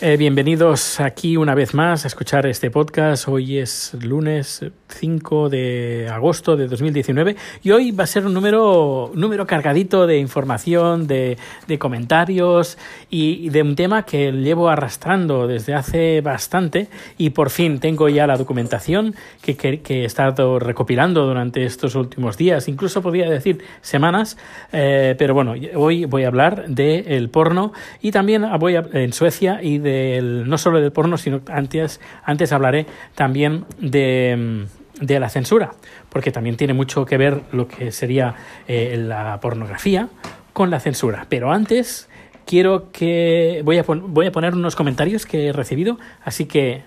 [0.00, 3.26] Eh, bienvenidos aquí una vez más a escuchar este podcast.
[3.26, 9.10] Hoy es lunes 5 de agosto de 2019 y hoy va a ser un número,
[9.14, 11.36] número cargadito de información, de,
[11.66, 12.78] de comentarios
[13.10, 16.86] y, de un tema que llevo arrastrando desde hace bastante
[17.16, 22.36] y por fin tengo ya la documentación que, que, he estado recopilando durante estos últimos
[22.36, 24.36] días, incluso podría decir semanas,
[24.70, 29.58] eh, pero bueno, hoy voy a hablar del porno y también voy a, en Suecia
[29.60, 29.87] y de
[30.22, 34.66] no solo del porno, sino antes, antes hablaré también de,
[35.00, 35.74] de la censura,
[36.08, 38.34] porque también tiene mucho que ver lo que sería
[38.66, 40.08] eh, la pornografía
[40.52, 41.26] con la censura.
[41.28, 42.08] Pero antes
[42.46, 46.84] quiero que voy a, voy a poner unos comentarios que he recibido, así que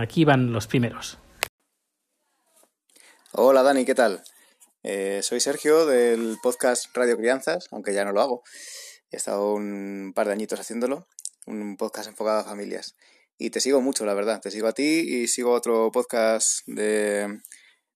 [0.00, 1.18] aquí van los primeros.
[3.32, 4.22] Hola Dani, ¿qué tal?
[4.82, 8.42] Eh, soy Sergio del podcast Radio Crianzas, aunque ya no lo hago.
[9.10, 11.06] He estado un par de añitos haciéndolo
[11.46, 12.96] un podcast enfocado a familias.
[13.38, 14.40] Y te sigo mucho, la verdad.
[14.40, 17.40] Te sigo a ti y sigo otro podcast de,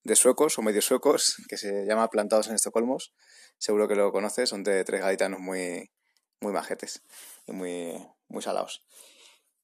[0.04, 2.98] de suecos o medio suecos que se llama Plantados en Estocolmo.
[3.58, 5.90] Seguro que lo conoces, son de tres gaditanos muy,
[6.40, 7.02] muy majetes
[7.46, 8.84] y muy, muy salados.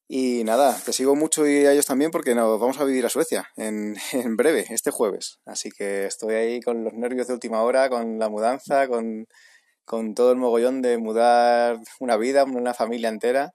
[0.09, 3.09] Y nada, te sigo mucho y a ellos también porque nos vamos a vivir a
[3.09, 5.39] Suecia en, en, breve, este jueves.
[5.45, 9.27] Así que estoy ahí con los nervios de última hora, con la mudanza, con,
[9.85, 13.53] con todo el mogollón de mudar una vida, una familia entera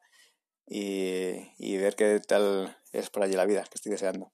[0.75, 4.33] y, ver qué tal es por allí la vida que estoy deseando.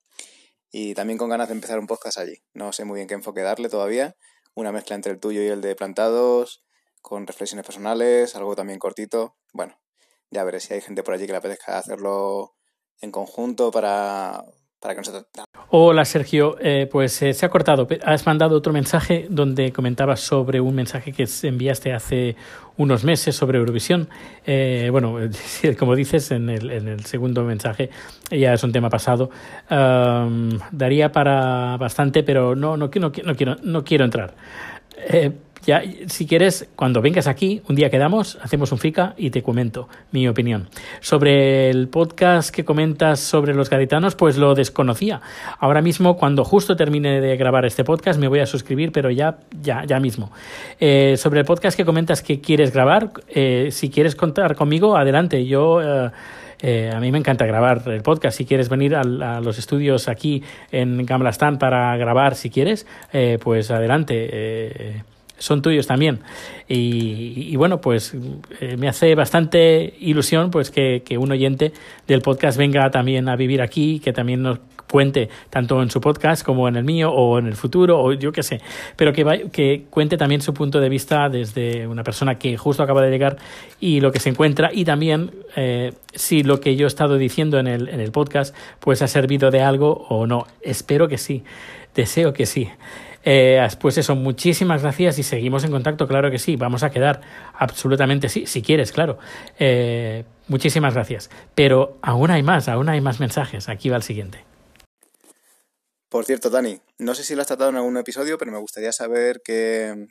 [0.71, 2.37] Y también con ganas de empezar un podcast allí.
[2.55, 4.17] No sé muy bien qué enfoque darle todavía.
[4.55, 6.65] Una mezcla entre el tuyo y el de plantados,
[7.03, 9.37] con reflexiones personales, algo también cortito.
[9.53, 9.81] Bueno,
[10.31, 12.55] ya veré si hay gente por allí que le apetezca hacerlo
[13.01, 14.45] en conjunto para,
[15.71, 17.89] Hola Sergio, eh, pues eh, se ha cortado.
[18.05, 22.37] Has mandado otro mensaje donde comentabas sobre un mensaje que enviaste hace
[22.77, 24.09] unos meses sobre Eurovisión.
[24.47, 25.17] Eh, bueno,
[25.79, 27.91] como dices en el, segundo mensaje,
[28.31, 29.31] ya es un tema pasado.
[29.69, 34.35] daría para bastante, pero no, no, no, quiero, no quiero entrar.
[35.69, 39.87] Ya, si quieres, cuando vengas aquí, un día quedamos, hacemos un FICA y te comento
[40.13, 40.71] mi opinión.
[41.01, 45.21] Sobre el podcast que comentas sobre los gaditanos, pues lo desconocía.
[45.59, 49.41] Ahora mismo, cuando justo termine de grabar este podcast, me voy a suscribir, pero ya,
[49.61, 50.33] ya, ya mismo.
[50.81, 55.45] Eh, sobre el podcast que comentas que quieres grabar, eh, si quieres contar conmigo, adelante.
[55.45, 55.83] Yo.
[56.61, 58.39] Eh, a mí me encanta grabar el podcast.
[58.39, 60.43] Si quieres venir a, los estudios aquí
[60.73, 62.87] en Gamlastan para grabar, si quieres,
[63.43, 65.05] pues adelante
[65.39, 66.21] son tuyos también.
[66.69, 68.15] Y, bueno, pues
[68.61, 71.73] eh, me hace bastante ilusión pues que, un oyente
[72.07, 74.59] del podcast venga también a vivir aquí, que también nos
[74.91, 78.33] cuente tanto en su podcast como en el mío o en el futuro o yo
[78.33, 78.61] qué sé,
[78.97, 83.03] pero que, que cuente también su punto de vista desde una persona que justo acaba
[83.03, 83.37] de llegar
[83.81, 87.59] y lo que se encuentra y también eh, si lo que yo he estado diciendo
[87.59, 90.47] en el, en el podcast pues ha servido de algo o no.
[90.63, 91.45] Espero que sí,
[91.95, 92.71] deseo que sí.
[93.25, 97.21] Eh, pues eso, muchísimas gracias y seguimos en contacto, claro que sí, vamos a quedar
[97.55, 99.19] absolutamente sí, si quieres, claro.
[99.59, 101.31] Eh, muchísimas gracias.
[101.55, 103.69] Pero aún hay más, aún hay más mensajes.
[103.69, 104.45] Aquí va el siguiente.
[106.09, 108.93] Por cierto, Dani, no sé si lo has tratado en algún episodio, pero me gustaría
[108.93, 110.09] saber qué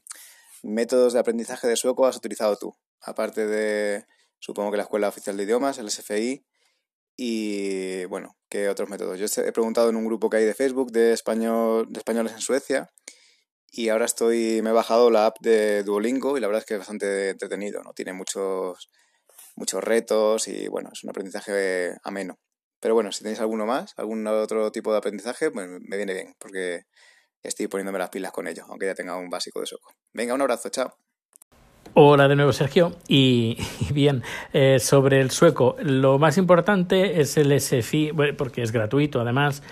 [0.62, 2.76] métodos de aprendizaje de sueco has utilizado tú.
[3.02, 4.06] Aparte de,
[4.40, 6.46] supongo que la Escuela Oficial de Idiomas, el SFI,
[7.18, 9.20] y bueno, ¿qué otros métodos?
[9.20, 12.42] Yo he preguntado en un grupo que hay de Facebook de, español, de españoles en
[12.42, 12.90] Suecia
[13.72, 16.76] y ahora estoy, me he bajado la app de Duolingo y la verdad es que
[16.76, 17.94] es bastante entretenido, ¿no?
[17.94, 18.90] Tiene muchos,
[19.56, 22.40] muchos retos y bueno, es un aprendizaje ameno.
[22.80, 26.36] Pero bueno, si tenéis alguno más, algún otro tipo de aprendizaje, pues me viene bien,
[26.40, 26.84] porque
[27.44, 29.94] estoy poniéndome las pilas con ello, aunque ya tenga un básico de sueco.
[30.14, 31.07] Venga, un abrazo, chao.
[32.00, 32.92] Hola de nuevo Sergio.
[33.08, 33.58] Y,
[33.92, 34.22] bien
[34.54, 39.64] eh, sobre el sueco lo más importante es el SFI porque es gratuito además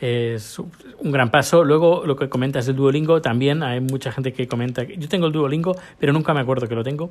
[0.00, 1.64] es un gran paso.
[1.64, 5.32] Luego lo que comentas del Duolingo también hay mucha gente que comenta yo tengo el
[5.32, 7.10] Duolingo pero nunca me acuerdo que lo tengo.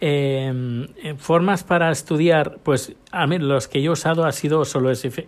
[0.00, 4.64] Em, eh, formas para estudiar pues a mí los que yo he usado ha sido
[4.64, 5.26] solo SF,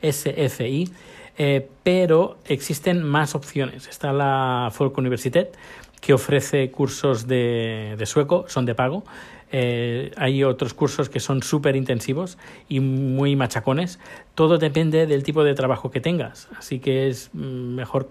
[0.00, 0.90] SFI
[1.36, 3.88] eh, pero existen más opciones.
[3.88, 5.56] Está la Folk Universitet
[6.04, 9.04] que ofrece cursos de, sueco, son de pago.
[9.52, 12.36] Eh, hay otros cursos que son súper intensivos
[12.68, 13.98] y muy machacones.
[14.34, 16.48] Todo depende del tipo de trabajo que tengas.
[16.58, 18.10] Así que es mejor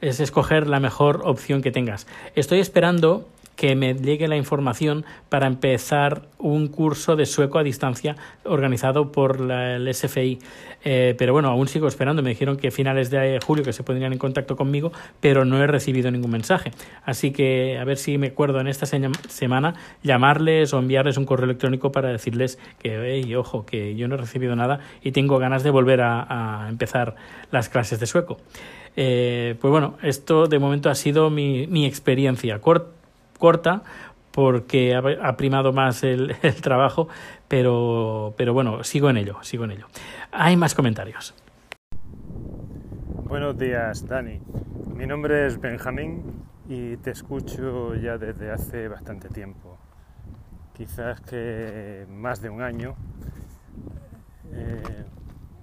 [0.00, 2.08] es escoger la mejor opción que tengas.
[2.34, 8.16] Estoy esperando que me llegue la información para empezar un curso de sueco a distancia
[8.44, 10.38] organizado por la, el SFI.
[10.84, 12.22] Eh, pero bueno, aún sigo esperando.
[12.22, 15.66] Me dijeron que finales de julio que se pondrían en contacto conmigo, pero no he
[15.66, 16.72] recibido ningún mensaje.
[17.04, 21.44] Así que a ver si me acuerdo en esta semana llamarles o enviarles un correo
[21.44, 25.62] electrónico para decirles que, hey, ojo, que yo no he recibido nada y tengo ganas
[25.62, 27.14] de volver a, a empezar
[27.50, 28.38] las clases de sueco.
[28.96, 33.01] Eh, pues bueno, esto de momento ha sido mi, mi experiencia corta
[34.30, 37.08] porque ha, primado más el, el, trabajo,
[37.48, 39.86] pero, pero bueno, sigo en ello, sigo en ello.
[40.30, 41.34] Hay más comentarios.
[43.24, 44.40] Buenos días, Dani.
[44.94, 46.22] Mi nombre es Benjamín
[46.68, 49.78] y te escucho ya desde hace bastante tiempo.
[50.74, 52.94] Quizás que más de un año
[54.52, 54.82] eh,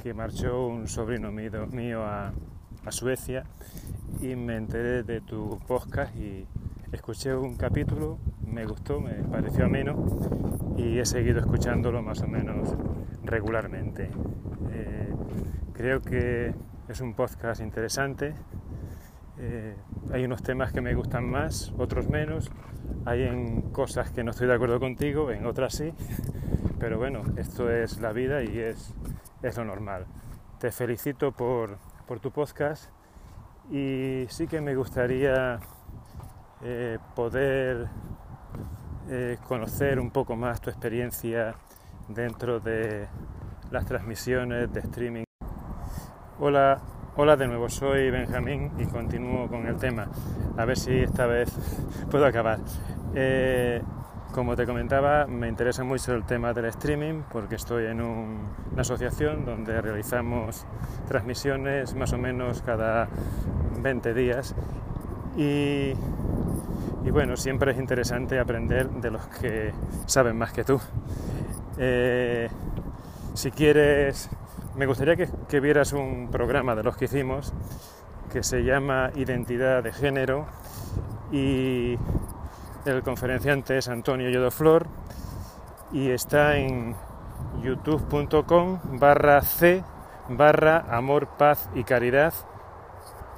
[0.02, 2.34] que marchó un sobrino mío a,
[2.86, 3.44] a Suecia
[4.22, 6.46] y me enteré de tu podcast y
[6.92, 9.96] escuché un capítulo, me gustó, me pareció ameno
[10.78, 12.76] y he seguido escuchándolo más o menos
[13.24, 14.10] regularmente.
[14.72, 15.14] Eh,
[15.74, 16.54] creo que
[16.88, 18.34] es un podcast interesante.
[19.38, 19.76] Eh,
[20.12, 22.52] hay unos temas que me gustan más, otros menos.
[23.06, 25.94] Hay en cosas que no estoy de acuerdo contigo, en otras sí.
[26.80, 28.94] Pero bueno, esto es la vida y es,
[29.44, 30.06] es lo normal.
[30.60, 31.78] Te felicito por,
[32.08, 32.90] por tu podcast
[33.70, 35.60] y sí que me gustaría
[36.62, 37.88] eh, poder
[39.10, 41.56] eh, conocer un poco más tu experiencia
[42.10, 43.08] dentro de
[43.72, 45.24] las transmisiones de streaming.
[46.40, 46.82] Hola,
[47.16, 50.10] hola de nuevo, soy Benjamín y continúo con el tema.
[50.58, 51.50] A ver si esta vez
[52.12, 52.60] puedo acabar.
[53.16, 53.82] Eh,
[54.34, 59.46] como te comentaba, me interesa mucho el tema del streaming porque estoy en una asociación
[59.46, 60.66] donde realizamos
[61.08, 63.08] transmisiones más o menos cada
[63.82, 64.56] 20 días
[65.36, 65.94] y,
[67.12, 69.74] bueno, siempre es interesante aprender de los que
[70.06, 70.80] saben más que tú.
[71.78, 72.50] Eh,
[73.34, 74.30] si quieres,
[74.76, 77.54] me gustaría que, que vieras un programa de los que hicimos
[78.32, 80.46] que se llama Identidad de Género
[81.32, 81.98] y
[82.86, 84.88] el conferenciante es Antonio Yodoflor
[85.92, 86.96] y está en
[87.62, 89.84] youtube.com barra c
[90.30, 92.34] barra amor, paz y caridad.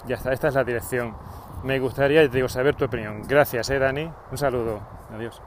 [0.07, 1.15] Ya está, esta es la dirección.
[1.63, 3.21] Me gustaría, digo, saber tu opinión.
[3.27, 4.11] Gracias, eh, Dani.
[4.31, 4.81] Un saludo.
[5.13, 5.41] Adiós.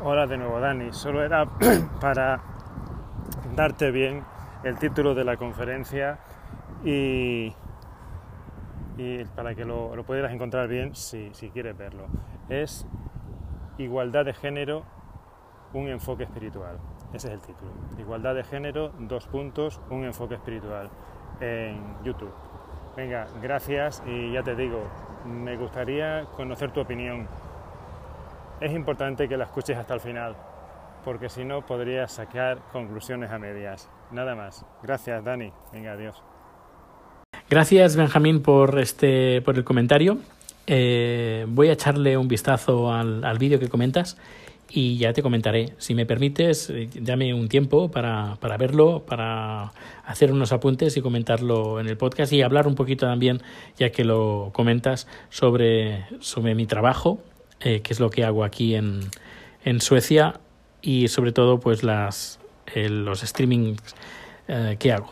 [0.00, 0.92] Hola de nuevo, Dani.
[0.92, 1.46] Solo era
[2.00, 2.40] para
[3.54, 4.24] darte bien
[4.64, 6.18] el título de la conferencia
[6.84, 7.54] y
[8.98, 12.06] y para que lo, lo pudieras encontrar bien si, si, quieres verlo.
[12.48, 12.86] Es
[13.78, 14.84] Igualdad de género,
[15.74, 16.78] un enfoque espiritual.
[17.12, 17.72] Ese es el título.
[17.98, 20.90] Igualdad de género, dos puntos, un enfoque espiritual
[21.40, 22.32] en YouTube.
[22.96, 24.88] Venga, gracias y ya te digo,
[25.26, 27.28] me gustaría conocer tu opinión.
[28.60, 30.34] Es importante que la escuches hasta el final,
[31.04, 33.90] porque si no podrías sacar conclusiones a medias.
[34.10, 34.64] Nada más.
[34.82, 35.52] Gracias, Dani.
[35.72, 36.22] Venga, adiós.
[37.50, 40.18] Gracias, Benjamín, por, este, por el comentario.
[40.66, 44.16] Eh, voy a echarle un vistazo al, al vídeo que comentas
[44.68, 45.72] y ya te comentaré.
[45.78, 49.72] Si me permites, eh, dame un tiempo para, para, verlo, para
[50.04, 53.42] hacer unos apuntes y comentarlo en el podcast y hablar un poquito también,
[53.78, 57.20] ya que lo comentas, sobre, sobre mi trabajo,
[57.60, 59.00] eh, que es lo que hago aquí en,
[59.64, 60.40] en Suecia
[60.82, 62.38] y sobre todo pues las,
[62.74, 63.80] eh, los streamings
[64.48, 65.10] eh, que hago.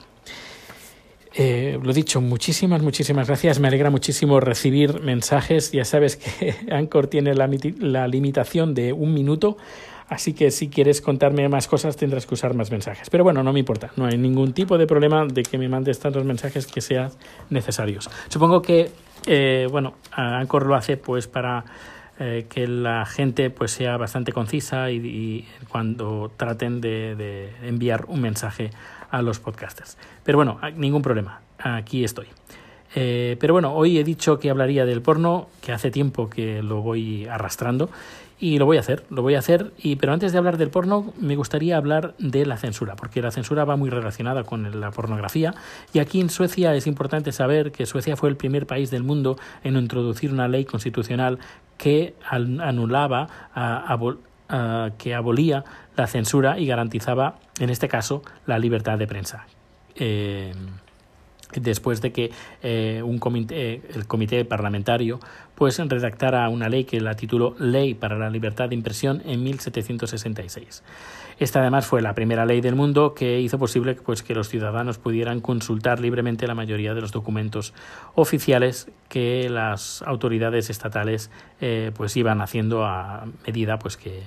[1.36, 3.58] Eh, lo dicho, muchísimas, muchísimas gracias.
[3.58, 5.72] Me alegra muchísimo recibir mensajes.
[5.72, 7.50] Ya sabes que Anchor tiene la,
[7.80, 9.56] la, limitación de un minuto,
[10.08, 13.10] así que si quieres contarme más cosas tendrás que usar más mensajes.
[13.10, 13.90] Pero bueno, no me importa.
[13.96, 17.10] No hay ningún tipo de problema de que me mandes tantos mensajes que sean
[17.50, 18.08] necesarios.
[18.28, 18.92] Supongo que,
[19.26, 21.64] eh, bueno, Anchor lo hace pues para
[22.20, 28.04] eh, que la gente pues sea bastante concisa y, y cuando traten de, de enviar
[28.06, 28.70] un mensaje
[29.14, 29.96] a los podcasters.
[30.24, 32.26] Pero bueno, ningún problema, aquí estoy.
[32.96, 36.80] Eh, pero bueno, hoy he dicho que hablaría del porno, que hace tiempo que lo
[36.80, 37.90] voy arrastrando
[38.40, 39.72] y lo voy a hacer, lo voy a hacer.
[39.78, 43.30] Y pero antes de hablar del porno, me gustaría hablar de la censura, porque la
[43.30, 45.54] censura va muy relacionada con la pornografía.
[45.92, 49.38] Y aquí en Suecia es importante saber que Suecia fue el primer país del mundo
[49.62, 51.38] en introducir una ley constitucional
[51.78, 53.96] que anulaba a,
[54.98, 55.64] que abolía
[55.96, 59.46] la censura y garantizaba, en este caso, la libertad de prensa.
[59.96, 60.52] Eh,
[61.54, 62.30] después de que
[62.62, 65.20] eh, un comité, el comité parlamentario
[65.54, 70.82] pues redactara una ley que la tituló Ley para la Libertad de Impresión en 1766.
[71.38, 74.98] Esta además fue la primera ley del mundo que hizo posible pues, que los ciudadanos
[74.98, 77.74] pudieran consultar libremente la mayoría de los documentos
[78.14, 84.22] oficiales que las autoridades estatales eh, pues iban haciendo a medida pues, que,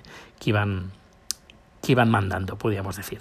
[0.45, 0.91] iban,
[1.87, 3.19] que iban mandando, podríamos decir.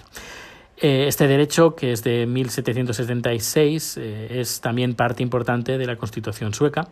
[0.78, 6.52] Eh, este derecho, que es de 1776, eh, es también parte importante de la Constitución
[6.52, 6.88] sueca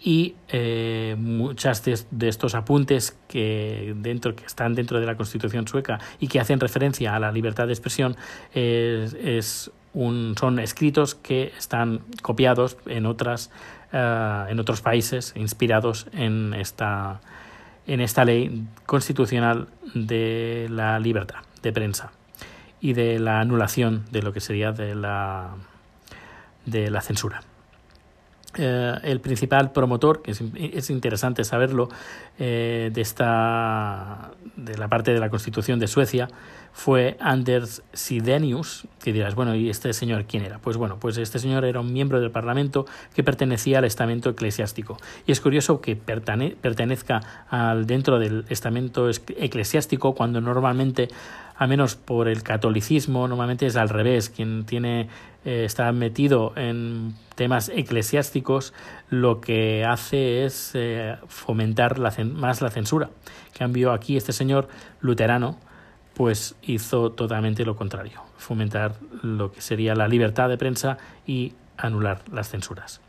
[0.00, 5.98] y eh, muchas de, estos apuntes que, dentro, que están dentro de la Constitución sueca
[6.20, 8.16] y que hacen referencia a la libertad de expresión
[9.92, 13.50] son escritos que están copiados en, otras,
[13.92, 17.20] en otros países, inspirados en esta,
[17.88, 22.12] en esta ley constitucional de la libertad de prensa
[22.80, 25.54] y de la anulación de lo que sería de la,
[26.66, 27.40] de la censura.
[28.56, 31.88] Eh, el principal promotor, que es, interesante saberlo,
[32.38, 36.28] eh, de, esta, de la parte de la Constitución de Suecia,
[36.78, 40.60] fue Anders Sidenius, que dirás, bueno, ¿y este señor quién era?
[40.60, 44.96] Pues bueno, pues este señor era un miembro del Parlamento que pertenecía al estamento eclesiástico.
[45.26, 51.08] Y es curioso que pertenezca al, dentro del estamento eclesiástico cuando normalmente
[51.56, 55.08] a menos por el catolicismo, normalmente es al revés, quien tiene
[55.44, 58.72] eh, está metido en temas eclesiásticos,
[59.10, 63.10] lo que hace es eh, fomentar la, más la censura.
[63.46, 64.68] En cambio, aquí este señor
[65.00, 65.58] luterano,
[66.18, 72.22] pues hizo totalmente lo contrario, fomentar lo que sería la libertad de prensa y anular
[72.32, 73.00] las censuras.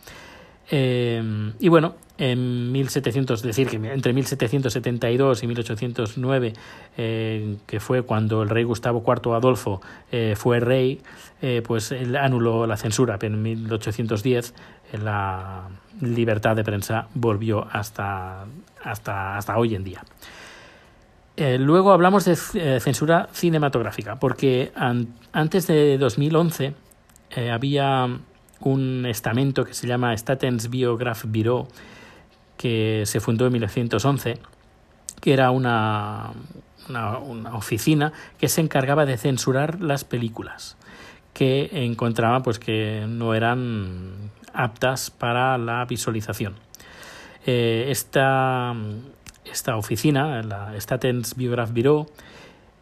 [0.69, 6.53] Eh, y bueno, en 1700, decir que entre 1772 y 1809,
[6.97, 11.01] eh, que fue cuando el rey Gustavo IV Adolfo eh, fue rey,
[11.65, 14.53] pues él anuló la censura, pero en 1810
[15.01, 15.67] la
[15.99, 18.45] libertad de prensa volvió hasta,
[18.83, 20.03] hasta, hasta hoy en día.
[21.59, 22.35] Luego hablamos de
[22.79, 24.71] censura cinematográfica, porque
[25.31, 26.73] antes de 2011
[27.51, 28.07] había
[28.61, 31.67] un estamento que se llama Statens Biograph Bureau,
[32.57, 34.37] que se fundó en 1911,
[35.21, 36.31] que era una,
[36.89, 40.77] una, oficina que se encargaba de censurar las películas
[41.33, 46.55] que encontraba pues que no eran aptas para la visualización.
[47.45, 48.75] Eh, esta,
[49.45, 52.07] esta oficina, la Statens Biograph Bureau,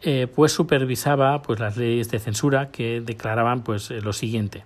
[0.02, 4.64] eh, pues supervisaba pues las leyes de censura que declaraban pues lo siguiente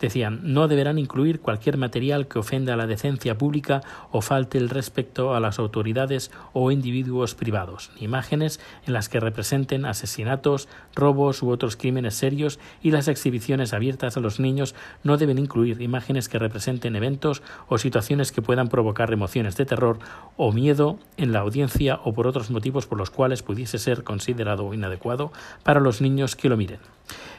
[0.00, 3.80] Decían, no deberán incluir cualquier material que ofenda la decencia pública
[4.12, 9.20] o falte el respeto a las autoridades o individuos privados, ni imágenes en las que
[9.20, 15.16] representen asesinatos, robos u otros crímenes serios y las exhibiciones abiertas a los niños no
[15.16, 19.98] deben incluir imágenes que representen eventos o situaciones que puedan provocar emociones de terror
[20.36, 24.74] o miedo en la audiencia o por otros motivos por los cuales pudiese ser considerado
[24.74, 26.80] inadecuado para los niños que lo miren.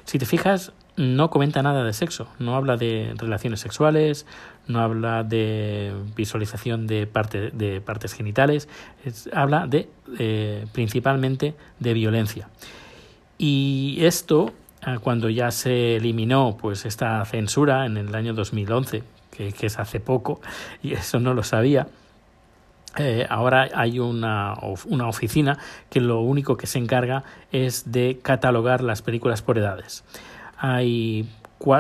[0.07, 4.25] Si te fijas, no comenta nada de sexo, no habla de relaciones sexuales,
[4.65, 8.69] no habla de visualización de, parte, de partes genitales,
[9.33, 12.47] habla de eh, principalmente de violencia.
[13.37, 19.51] Y esto, ah, cuando ya se eliminó pues esta censura en el año 2011, que,
[19.51, 20.39] que es hace poco,
[20.81, 21.85] y eso no lo sabía,
[22.98, 28.82] eh, ahora hay una, una, oficina que lo único que se encarga es de catalogar
[28.82, 30.04] las películas por edades
[30.58, 31.30] hay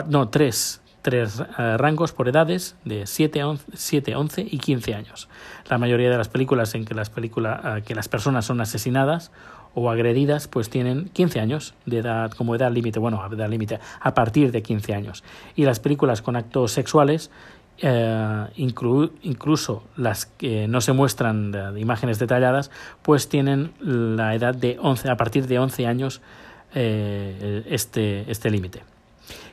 [0.07, 5.29] no, tres, tres eh, rangos por edades de 7, 11, 11 y 15 años.
[5.69, 9.31] La mayoría de las películas en que las, películas, eh, que las personas son asesinadas
[9.73, 14.13] o agredidas pues tienen 15 años de edad como edad límite, bueno, edad límite a
[14.13, 15.23] partir de 15 años.
[15.55, 17.31] Y las películas con actos sexuales
[17.79, 22.71] eh, incluso las que no se muestran imágenes detalladas,
[23.03, 26.21] pues tienen la edad de 11 a partir de 11 años
[26.73, 28.83] eh, este, este límite.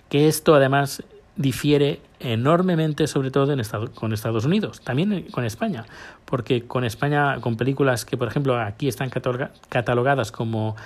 [0.08, 1.02] Que esto además
[1.36, 3.62] difiere enormemente, sobre todo en
[3.94, 5.84] con Estados Unidos, también con España,
[6.24, 9.10] porque con España, con películas que, por ejemplo, aquí están
[9.68, 10.76] catalogadas como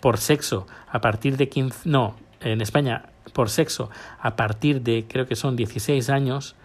[0.00, 3.02] por sexo a partir de 15, no, en España
[3.32, 3.90] por sexo
[4.20, 6.56] a partir de, creo que son 16 años,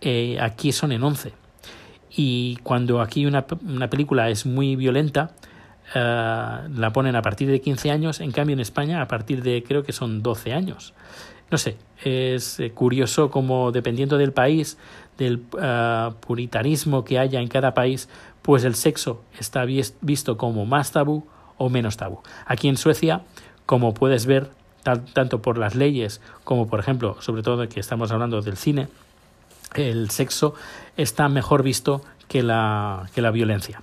[0.00, 1.32] eh, aquí son en 11.
[2.16, 5.32] Y cuando aquí una, una película es muy violenta,
[5.94, 9.62] eh, la ponen a partir de 15 años, en cambio en España a partir de
[9.62, 10.94] creo que son 12 años.
[11.50, 14.78] No sé, es eh, curioso como dependiendo del país,
[15.18, 18.08] del eh, puritanismo que haya en cada país,
[18.42, 21.26] pues el sexo está visto como más tabú
[21.58, 22.20] o menos tabú.
[22.46, 23.22] Aquí en Suecia,
[23.66, 24.50] como puedes ver,
[24.84, 28.88] tanto por las leyes como, por ejemplo, sobre todo que estamos hablando del cine,
[29.74, 30.54] el sexo
[30.96, 33.82] está mejor visto que la, que la violencia.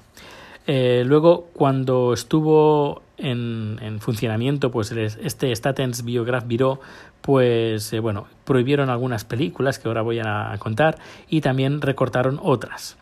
[0.68, 6.80] Eh, luego, cuando estuvo en, en, funcionamiento pues este Statens Biograph Bureau,
[7.22, 10.98] pues eh, bueno, prohibieron algunas películas que ahora voy a contar
[11.30, 12.98] y también recortaron otras.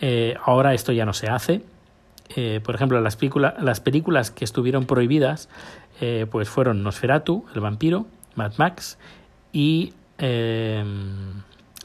[0.00, 1.62] Eh, ahora esto ya no se hace.
[2.64, 3.18] por ejemplo, las,
[3.60, 5.48] las películas que estuvieron prohibidas
[6.30, 8.98] pues fueron Nosferatu, el vampiro, Mad Max
[9.52, 9.92] y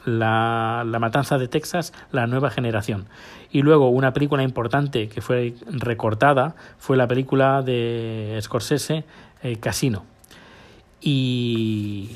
[0.04, 3.06] la, la, Matanza de Texas, la nueva generación.
[3.52, 9.04] Y luego una película importante que fue recortada fue la película de Scorsese,
[9.42, 10.04] eh, Casino.
[11.00, 12.10] Y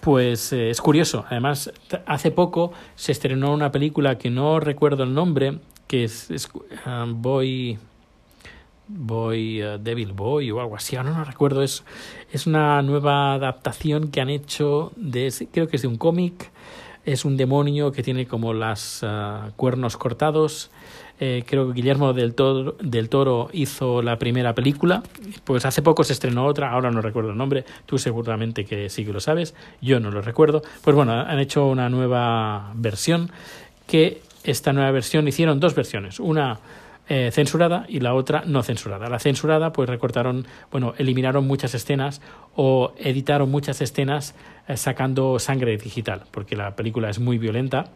[0.00, 1.24] pues eh, es curioso.
[1.28, 1.72] Además,
[2.06, 6.48] hace poco se estrenó una película que no recuerdo el nombre, que es,
[6.86, 7.78] um, Boy...
[8.88, 11.84] Boy, uh, Devil Boy o algo así, ahora no recuerdo eso.
[12.32, 16.50] Es una nueva adaptación que han hecho de, creo que es de un cómic
[17.12, 20.70] es un demonio que tiene como las uh, cuernos cortados.
[21.20, 25.02] Eh, creo que Guillermo del Toro, del Toro hizo la primera película.
[25.44, 27.64] Pues hace poco se estrenó otra, ahora no recuerdo el nombre.
[27.86, 29.54] Tú seguramente que sí que lo sabes.
[29.80, 30.62] Yo no lo recuerdo.
[30.82, 33.30] Pues bueno, han hecho una nueva versión
[33.86, 36.20] que esta nueva versión hicieron dos versiones.
[36.20, 36.60] Una
[37.10, 39.08] eh, censurada y la otra no censurada.
[39.08, 42.20] La censurada, pues recortaron, bueno, eliminaron muchas escenas
[42.54, 44.34] o editaron muchas escenas
[44.66, 47.86] eh, sacando sangre digital, porque la película es muy violenta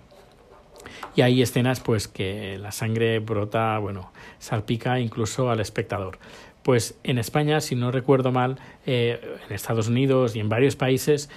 [1.14, 6.18] y hay escenas pues que la sangre brota, bueno, salpica incluso al espectador.
[6.62, 11.28] Pues en España, si no recuerdo mal, eh, en Estados Unidos y en varios países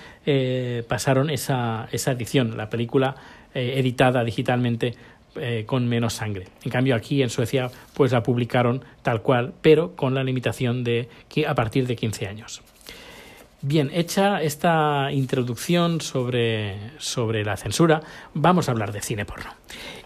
[0.88, 3.16] pasaron esa, esa edición, la película
[3.54, 4.96] editada digitalmente
[5.36, 6.48] eh, con menos sangre.
[6.64, 11.10] En cambio aquí en Suecia pues la publicaron tal cual, pero con la limitación de
[11.30, 12.62] que a partir de 15 años.
[13.68, 18.02] Bien, hecha esta introducción sobre, sobre la censura,
[18.36, 19.50] vamos a hablar de cine porno.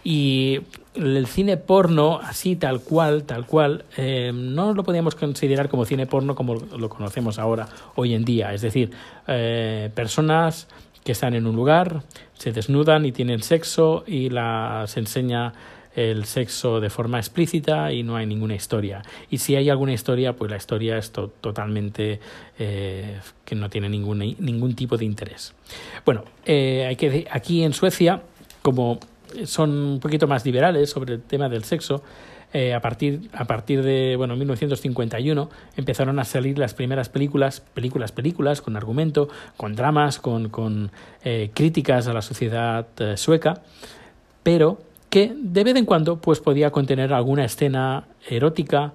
[0.02, 0.60] Y
[0.94, 6.06] el cine porno, así tal cual, tal cual, eh, no lo podíamos considerar como cine
[6.06, 8.54] porno como lo conocemos ahora, hoy en día.
[8.54, 8.92] Es decir,
[9.26, 10.66] eh, personas
[11.04, 12.02] que están en un lugar,
[12.34, 15.52] se desnudan y tienen sexo y la, se enseña
[15.94, 19.02] el sexo de forma explícita y no hay ninguna historia.
[19.28, 22.20] Y si hay alguna historia, pues la historia es totalmente
[22.58, 25.52] eh, que no tiene ningún, ningún tipo de interés.
[26.04, 28.22] Bueno, eh, hay que, aquí en Suecia,
[28.62, 29.00] como
[29.44, 32.02] son un poquito más liberales sobre el tema del sexo,
[32.52, 38.10] eh, a, partir, a partir de bueno, 1951 empezaron a salir las primeras películas, películas,
[38.10, 40.90] películas, con argumento, con dramas, con, con
[41.22, 43.62] eh, críticas a la sociedad eh, sueca,
[44.42, 48.92] pero que de vez en cuando pues, podía contener alguna escena erótica,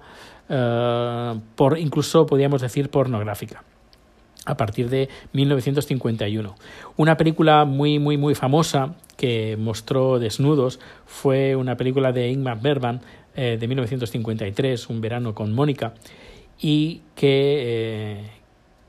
[1.56, 3.64] por, incluso podríamos decir pornográfica
[4.46, 6.54] a partir de 1951.
[6.96, 13.00] Una película muy, muy, muy famosa que mostró desnudos fue una película de Ingmar Bergman
[13.36, 15.94] eh, de 1953, Un verano con Mónica,
[16.58, 18.24] y que,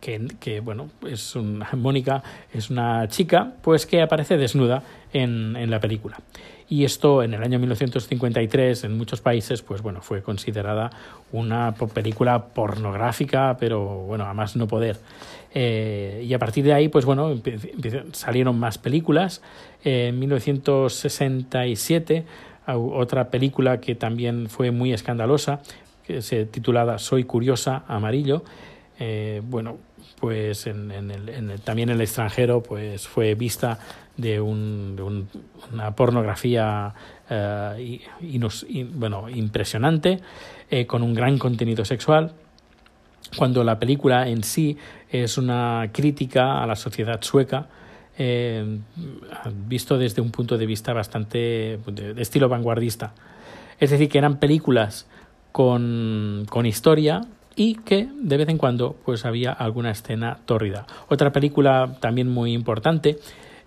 [0.01, 4.83] eh, que, bueno, es una, Mónica es una chica pues que aparece desnuda
[5.13, 6.17] en, en la película.
[6.69, 10.89] Y esto en el año 1953 en muchos países pues bueno, fue considerada
[11.31, 14.97] una película pornográfica, pero bueno, a más no poder.
[15.53, 17.41] Eh, y a partir de ahí, pues bueno,
[18.11, 19.41] salieron más películas.
[19.83, 22.25] en 1967
[22.75, 25.61] otra película que también fue muy escandalosa,
[26.05, 28.43] que se titulada Soy curiosa, amarillo.
[28.99, 29.77] Eh, bueno,
[30.19, 33.79] pues en, el, también en el extranjero pues fue vista
[34.15, 35.27] de, un,
[35.71, 36.93] una pornografía
[37.29, 38.01] eh,
[38.93, 40.19] bueno, impresionante,
[40.69, 42.33] eh, con un gran contenido sexual,
[43.37, 44.77] cuando la película en sí
[45.09, 47.67] es una crítica a la sociedad sueca,
[48.17, 48.79] eh,
[49.67, 53.13] visto desde un punto de vista bastante de, estilo vanguardista.
[53.79, 55.07] Es decir, que eran películas
[55.51, 57.21] con, con, historia
[57.55, 60.85] y que de vez en cuando pues había alguna escena tórrida.
[61.09, 63.19] Otra película también muy importante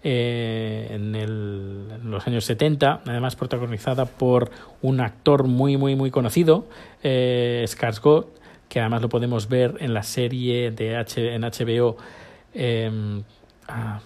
[0.02, 6.10] eh, en, el, en, los años 70, además protagonizada por un actor muy muy muy
[6.10, 6.66] conocido,
[7.02, 7.66] eh,
[8.68, 11.96] que además lo podemos ver en la serie de H, en HBO.
[12.54, 13.22] Eh,
[13.68, 14.00] ah,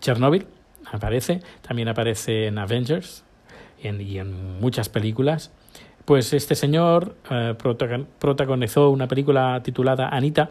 [0.00, 0.46] Chernobyl
[0.90, 3.24] aparece, también aparece en Avengers
[3.82, 5.52] y en muchas películas.
[6.04, 7.54] Pues este señor eh,
[8.18, 10.48] protagonizó una película titulada Anita,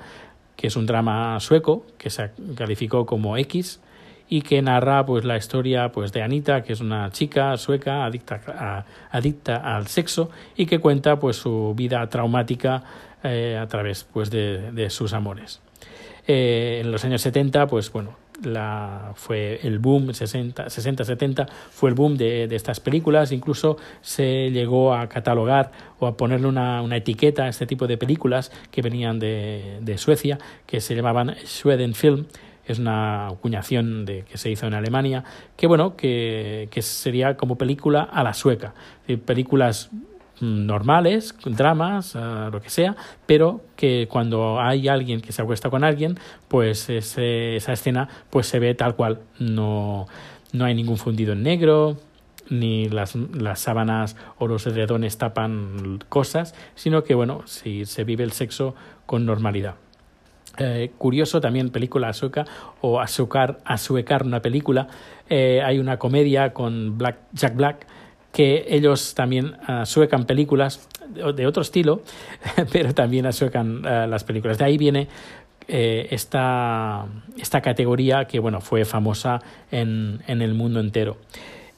[0.55, 3.81] que es un drama sueco que se calificó como X
[4.29, 9.55] y que narra pues la historia pues de Anita, que es una chica sueca adicta,
[9.55, 12.83] al sexo y que cuenta pues su vida traumática
[13.23, 15.61] eh, a través pues de, sus amores.
[16.27, 21.95] en los años 70, pues bueno, la, fue el boom 60, 60 70 fue el
[21.95, 23.31] boom de, de, estas películas.
[23.31, 27.97] Incluso se llegó a catalogar o a ponerle una, una etiqueta a este tipo de
[27.97, 32.25] películas que venían de, de Suecia que se llamaban Sweden Film.
[32.65, 35.23] Es una acuñación de, que se hizo en Alemania
[35.55, 38.73] que bueno que, que sería como película a la sueca.
[39.25, 39.89] Películas
[40.41, 42.95] normales, dramas, uh, lo que sea,
[43.25, 48.47] pero que cuando hay alguien que se acuesta con alguien, pues ese, esa escena pues
[48.47, 50.07] se ve tal cual, no,
[50.53, 51.97] no hay ningún fundido en negro,
[52.49, 58.23] ni las, las sábanas o los edredones tapan cosas, sino que bueno, si se vive
[58.23, 59.75] el sexo con normalidad.
[60.59, 62.45] Eh, curioso también película sueca
[62.81, 64.87] o asucar, asuecar una película
[65.29, 67.87] eh, hay una comedia con Black, Jack Black
[68.37, 72.03] que ellos también uh, suecan películas de otro estilo,
[72.71, 74.59] pero también asuecan uh, las películas.
[74.59, 75.07] De ahí viene
[75.67, 81.17] eh, esta, esta categoría que bueno, fue famosa en, en el mundo entero.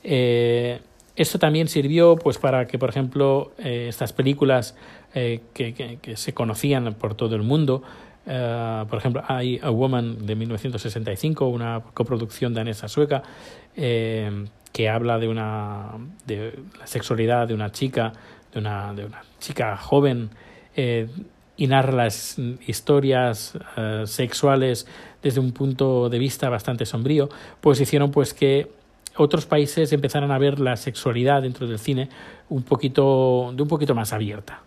[0.03, 0.81] Eh,
[1.15, 4.75] esto también sirvió pues, para que, por ejemplo, eh, estas películas
[5.13, 7.83] que, que, que, se conocían por todo el mundo,
[8.25, 13.23] por ejemplo, hay A Woman de 1965, una coproducción danesa-sueca,
[14.79, 15.89] que habla de una
[16.25, 18.13] de la sexualidad de una chica
[18.53, 20.29] de una, de una chica joven
[20.73, 21.09] eh,
[21.57, 24.87] y narra las historias uh, sexuales
[25.21, 27.27] desde un punto de vista bastante sombrío
[27.59, 28.71] pues hicieron pues que
[29.17, 32.07] otros países empezaran a ver la sexualidad dentro del cine
[32.47, 34.61] un poquito de un poquito más abierta.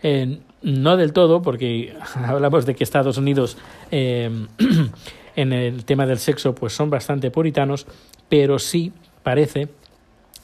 [0.00, 3.58] Eh, no del todo porque hablamos de que Estados Unidos
[3.90, 4.30] eh,
[5.34, 7.88] en el tema del sexo pues son bastante puritanos
[8.28, 8.92] pero sí
[9.26, 9.66] parece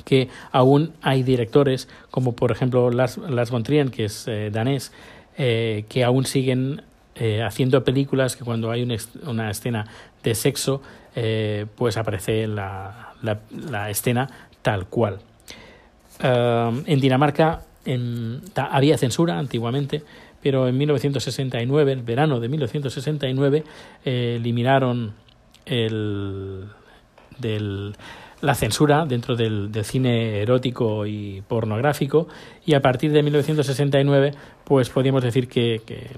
[0.04, 4.90] que aún hay directores como por ejemplo Lars, Lars von Trier, que es eh, danés,
[5.38, 6.82] eh, que aún siguen
[7.14, 9.86] eh, haciendo películas que cuando hay una, escena
[10.24, 10.82] de sexo
[11.76, 14.28] pues aparece la, la, escena
[14.62, 15.20] tal cual.
[16.20, 17.60] En Dinamarca
[18.56, 20.02] había censura antiguamente,
[20.42, 23.64] pero en 1969, el verano de 1969,
[24.04, 25.14] eh, eliminaron
[25.66, 26.64] el
[27.38, 27.94] del
[28.42, 32.28] la censura dentro del, cine erótico y pornográfico.
[32.66, 34.32] Y a partir de 1969
[34.64, 36.10] pues podríamos decir que, que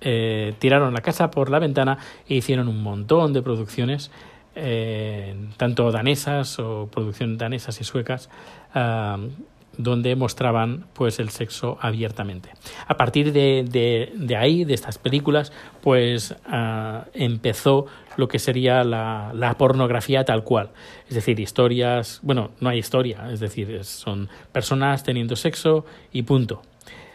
[0.00, 4.10] eh, tiraron la casa por la ventana e hicieron un montón de producciones
[4.54, 8.28] eh, tanto danesas o producciones danesas y suecas
[8.74, 9.30] uh,
[9.76, 12.50] donde mostraban pues el sexo abiertamente.
[12.86, 13.64] A partir de,
[14.14, 20.44] de, ahí, de estas películas, pues uh, empezó lo que sería la, la, pornografía tal
[20.44, 20.70] cual.
[21.08, 26.62] Es decir, historias, bueno, no hay historia, es decir, son personas teniendo sexo y punto.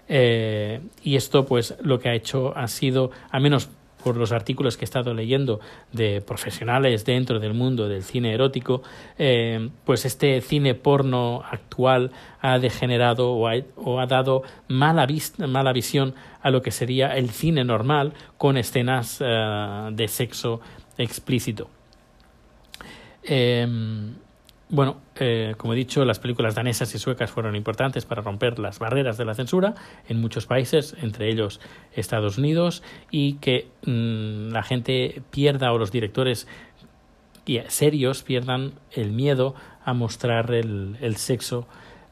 [0.10, 3.70] Eh, y esto pues lo que ha hecho ha sido, al menos
[4.08, 5.60] por los artículos que he estado leyendo
[5.92, 8.82] de profesionales dentro del mundo del cine erótico,
[9.18, 15.06] eh, pues este cine porno actual ha degenerado o ha, dado mala,
[15.74, 20.62] visión a lo que sería el cine normal con escenas uh, de sexo
[20.98, 21.70] explícito.
[23.24, 23.68] Eh,
[24.70, 28.80] bueno, eh, como he dicho, las películas danesas y suecas fueron importantes para romper las
[28.80, 29.76] barreras de la censura
[30.10, 31.62] en muchos países, entre ellos
[31.94, 36.48] Estados Unidos, y que mmm, la gente pierda o los directores
[37.70, 41.66] serios pierdan el miedo a mostrar el, sexo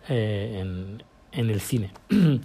[0.07, 0.63] eh,
[1.33, 1.91] en, el cine.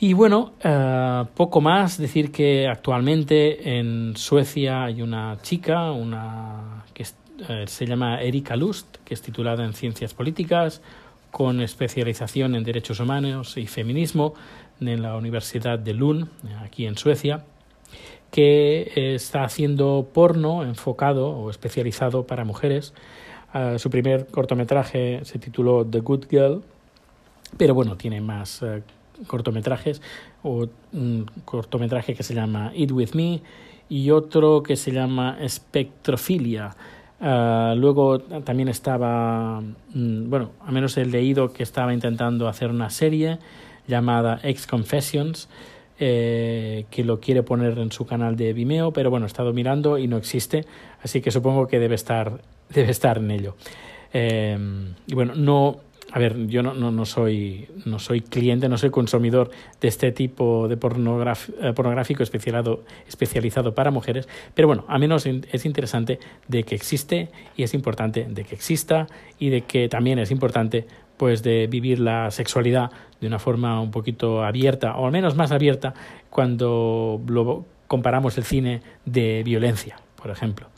[0.00, 6.84] y bueno, uh, poco más, decir que actualmente en Suecia hay una chica, una
[7.48, 10.82] eh, se llama Erika Lust, que es titulada en Ciencias Políticas,
[11.30, 14.34] con especialización en Derechos Humanos y Feminismo
[14.80, 16.28] en la Universidad de Lund,
[16.62, 17.44] aquí en Suecia,
[18.30, 22.94] que está haciendo porno enfocado o especializado para mujeres.
[23.54, 26.62] Uh, su primer cortometraje se tituló The Good Girl,
[27.56, 28.82] pero bueno, tiene más uh,
[29.26, 30.02] cortometrajes,
[30.42, 33.40] o un cortometraje que se llama Eat With Me
[33.88, 36.76] y otro que se llama Spectrofilia,
[37.20, 42.90] Uh, luego también estaba, mm, bueno, a menos he leído que estaba intentando hacer una
[42.90, 43.38] serie
[43.88, 45.48] llamada Ex Confessions,
[45.98, 49.98] eh, que lo quiere poner en su canal de Vimeo, pero bueno, he estado mirando
[49.98, 50.64] y no existe,
[51.02, 53.56] así que supongo que debe estar, debe estar en ello.
[54.12, 54.56] Eh,
[55.06, 58.90] y bueno, no, a ver, yo no, no, no, soy, no soy cliente, no soy
[58.90, 65.26] consumidor de este tipo de eh, pornográfico especializado, especializado para mujeres, pero bueno, a menos
[65.26, 69.06] es interesante de que existe y es importante de que exista
[69.38, 70.86] y de que también es importante
[71.18, 72.90] pues de vivir la sexualidad
[73.20, 75.92] de una forma un poquito abierta o al menos más abierta
[76.30, 80.68] cuando lo comparamos el cine de violencia, por ejemplo.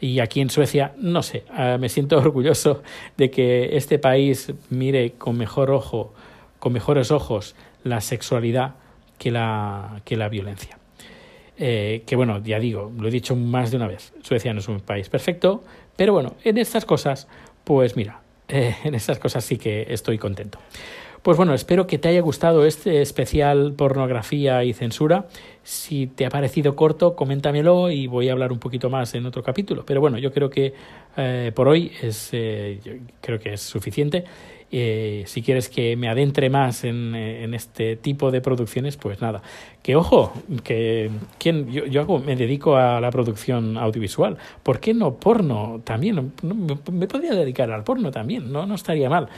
[0.00, 2.82] Y aquí en Suecia, no sé, ah, me siento orgulloso
[3.16, 6.14] de que este país mire con mejor ojo,
[6.58, 8.74] con mejores ojos, la sexualidad
[9.18, 10.78] que la, que la violencia.
[11.56, 14.68] Eh, que bueno, ya digo, lo he dicho más de una vez, Suecia no es
[14.68, 15.64] un país perfecto,
[15.96, 17.26] pero bueno, en estas cosas,
[17.64, 20.60] pues mira, eh, en estas cosas sí que estoy contento.
[21.22, 25.26] Pues bueno, espero que te haya gustado este especial pornografía y censura.
[25.64, 29.42] Si te ha parecido corto, coméntamelo y voy a hablar un poquito más en otro
[29.42, 29.84] capítulo.
[29.84, 30.74] Pero bueno, yo creo que
[31.16, 34.24] eh, por hoy es, eh, creo que es suficiente.
[34.70, 39.40] Eh, si quieres que me adentre más en, en, este tipo de producciones, pues nada.
[39.82, 41.70] Que ojo, que ¿quién?
[41.70, 44.36] Yo, yo hago, me dedico a la producción audiovisual.
[44.62, 46.32] ¿Por qué no porno también?
[46.92, 49.28] me podría dedicar al porno también, no, no estaría mal.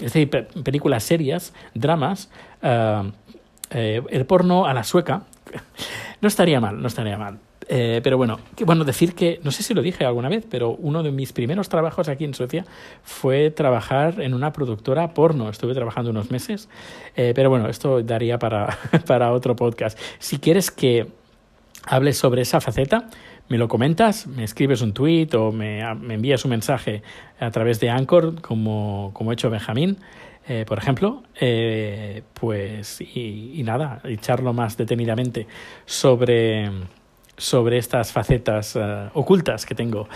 [0.00, 2.30] Es decir, películas serias, dramas,
[2.62, 3.10] uh,
[3.70, 5.24] eh, el porno a la sueca,
[6.20, 7.38] no estaría mal, no estaría mal.
[7.68, 11.02] Eh, pero bueno, bueno, decir que, no sé si lo dije alguna vez, pero uno
[11.02, 12.64] de mis primeros trabajos aquí en Suecia
[13.02, 15.48] fue trabajar en una productora porno.
[15.48, 16.68] Estuve trabajando unos meses,
[17.16, 19.98] eh, pero bueno, esto daría para, para otro podcast.
[20.18, 21.06] Si quieres que
[21.86, 23.08] hable sobre esa faceta,
[23.48, 27.02] me lo comentas, me escribes un tweet o me, me envías un mensaje
[27.38, 29.98] a través de Anchor, como, como ha hecho Benjamín.
[30.46, 31.22] Eh, por ejemplo,
[32.34, 35.46] pues y, y, nada, echarlo más detenidamente
[35.86, 36.70] sobre,
[37.36, 40.08] sobre estas facetas uh, ocultas que tengo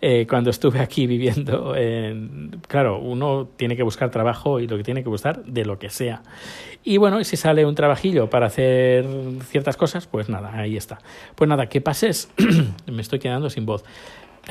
[0.00, 1.74] eh, cuando estuve aquí viviendo.
[1.76, 5.78] En, claro, uno tiene que buscar trabajo y lo que tiene que buscar de lo
[5.78, 6.22] que sea.
[6.84, 9.06] Y bueno, si sale un trabajillo para hacer
[9.48, 10.98] ciertas cosas, pues nada, ahí está.
[11.34, 12.30] Pues nada, que pases,
[12.86, 13.84] me estoy quedando sin voz,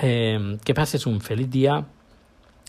[0.01, 1.85] eh, que pases un feliz día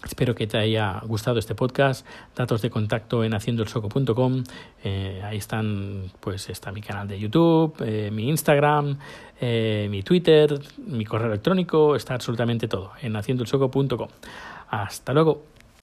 [0.04, 2.06] Espero que te haya gustado este podcast.
[2.34, 4.44] Datos de contacto en haciendoelsoco.com.
[4.84, 8.98] Eh, ahí están, pues está mi canal de YouTube, eh, mi Instagram,
[9.40, 11.96] eh, mi Twitter, mi correo electrónico.
[11.96, 14.08] Está absolutamente todo en haciendoelsoco.com.
[14.68, 15.55] Hasta luego.